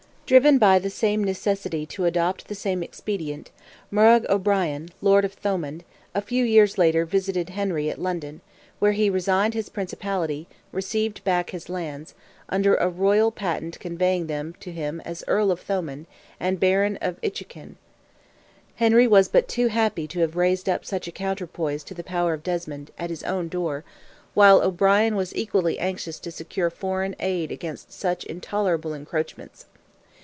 [0.31, 3.51] Driven by the same necessity to adopt the same expedient,
[3.91, 5.83] Murrogh O'Brien, lord of Thomond,
[6.15, 8.39] a few years later visited Henry at London,
[8.79, 12.15] where he resigned his principality, received back his lands,
[12.47, 16.05] under a royal patent conveying them to him as "Earl of Thomond,
[16.39, 17.75] and Baron of Inchiquin."
[18.75, 22.31] Henry was but too happy to have raised up such a counterpoise to the power
[22.33, 23.83] of Desmond, at his own door,
[24.33, 29.65] while O'Brien was equally anxious to secure foreign aid against such intolerable encroachments.